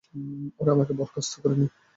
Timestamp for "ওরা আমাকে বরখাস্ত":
0.59-1.33